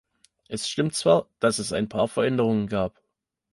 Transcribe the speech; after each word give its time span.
Es 0.47 0.67
stimmt 0.67 0.95
zwar, 0.95 1.27
dass 1.39 1.59
es 1.59 1.73
ein 1.73 1.87
paar 1.87 2.07
Veränderungen 2.07 2.65
gab. 2.65 2.99